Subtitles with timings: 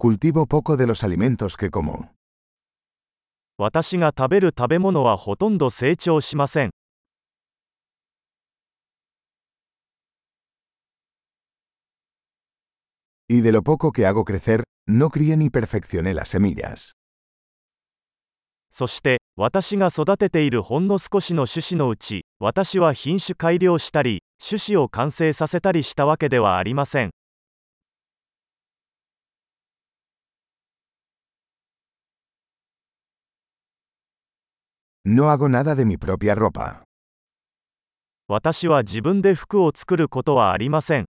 [0.00, 2.12] Cultivo poco de los alimentos que como.
[3.58, 6.70] 私が食べる食べ物はほとんど成長しません。
[13.28, 16.92] Y de lo poco que hago crecer, no crié ni perfeccioné las semillas.
[18.70, 27.10] そして、私が育てているほんの少しの種子のうち、私は品種改良したり、種子を完成させたりしたわけではありません。
[35.10, 36.82] No hago nada de mi propia ropa.
[38.28, 41.06] 私は自分で服を作ることはありません。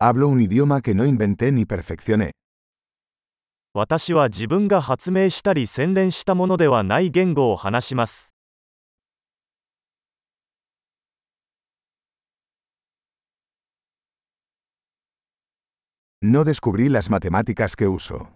[0.00, 2.30] Hablo un idioma que no inventé ni perfeccioné.
[3.74, 8.31] 私は自分が発明したり洗練したものではない言語を話します。
[16.24, 18.28] No descubrí las matemáticas que uso.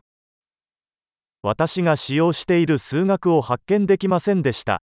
[1.43, 4.83] 私が使用している数学を発見できませんでした。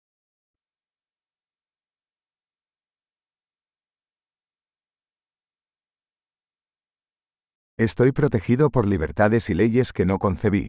[7.76, 10.68] Estoy protegido por libertades y leyes que no concebí.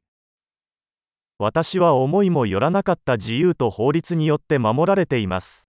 [1.38, 5.70] 私は思いもよらなかった自由と法律によって守られています。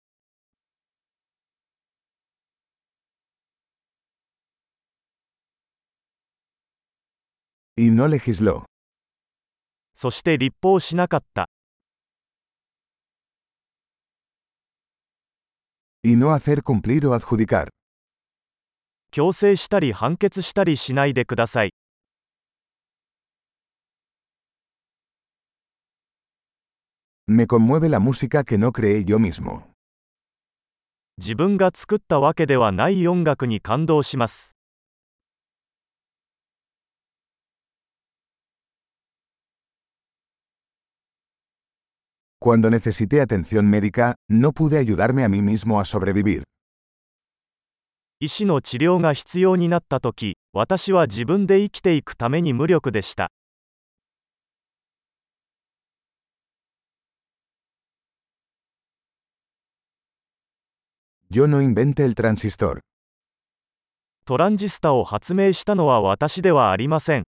[7.78, 8.64] Y no legisló.
[9.92, 11.50] そして立法しなかった。
[16.02, 17.68] Y no hacer cumplir o adjudicar.
[19.10, 21.74] 強制したり判決したりしないでください。
[27.28, 29.64] Me conmueve la música que no creé yo mismo.
[31.18, 34.55] 自分が作ったわけではない音楽に感動します。
[42.38, 46.44] Cuando necesité atención médica, no pude ayudarme a mí mismo a sobrevivir.
[48.20, 53.30] 医師の治療が必要になったとき、私は自分で生きていくために無力でした。
[61.30, 62.80] Yo no inventé el transistor.
[64.24, 67.24] トランジスタを発明したのは私ではありません。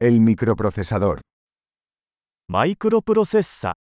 [0.00, 1.20] El microprocesador.
[2.48, 3.74] マイクロプロセッサ、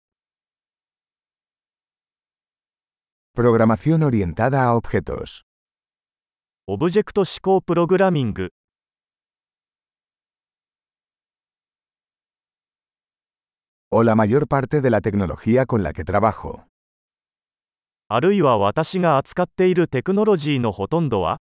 [3.35, 5.41] Programación orientada a objetos.
[6.67, 8.53] オブジェクト指向プログラミング、
[13.91, 16.63] O la mayor parte de la tecnología con la que trabajo.
[18.07, 21.39] あるいは私が扱っているテクノロジーのほとんどは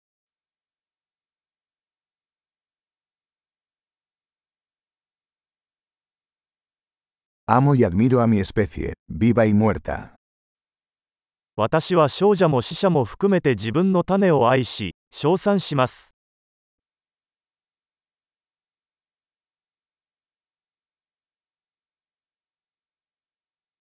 [7.47, 10.15] Amo y admiro a mi especie, viva y muerta.
[11.57, 16.15] 私は少女も死者も含めて自分の種を愛し、称賛します。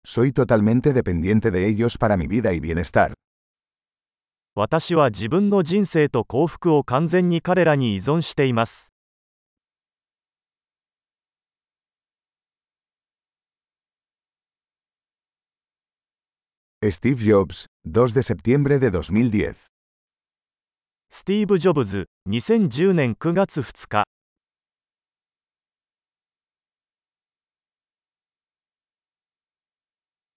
[0.06, 3.14] Soy totalmente dependiente de ellos para mi vida y bienestar.
[4.56, 8.97] 私は自分の人生と幸福を完全に彼らに依存しています。
[16.92, 19.68] Steve Jobs, 2 de septiembre de 2010.
[21.10, 24.17] スティーブ・ジョブズ、2010年9月2日。